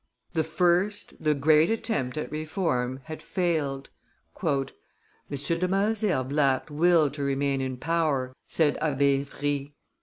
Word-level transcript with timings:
The 0.33 0.43
first, 0.43 1.13
the 1.23 1.35
great 1.35 1.69
attempt 1.69 2.17
at 2.17 2.31
reform 2.31 3.01
had 3.03 3.21
failed. 3.21 3.91
"M. 4.43 4.57
de 5.29 5.67
Malesherbes 5.67 6.33
lacked 6.33 6.71
will 6.71 7.11
to 7.11 7.21
remain 7.21 7.61
in 7.61 7.77
power," 7.77 8.33
said 8.47 8.77
Abbe 8.81 9.27
Wry, 9.43 9.47
"M. 9.47 9.73